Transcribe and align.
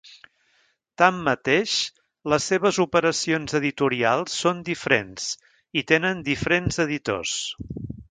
Tanmateix, 1.01 1.73
les 2.35 2.47
seves 2.53 2.81
operacions 2.85 3.55
editorials 3.61 4.41
són 4.47 4.67
diferents 4.73 5.31
i 5.83 5.89
tenen 5.95 6.29
diferents 6.35 6.87
editors. 6.89 7.41